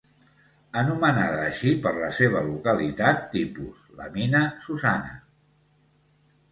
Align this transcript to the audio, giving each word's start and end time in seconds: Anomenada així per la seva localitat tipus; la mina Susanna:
Anomenada 0.79 1.43
així 1.49 1.73
per 1.83 1.91
la 1.97 2.09
seva 2.21 2.41
localitat 2.49 3.23
tipus; 3.37 3.85
la 4.01 4.09
mina 4.19 4.43
Susanna: 4.67 5.17